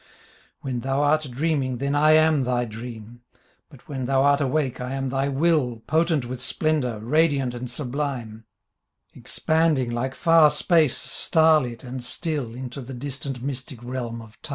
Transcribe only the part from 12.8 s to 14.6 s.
the distant mystic realm of Time.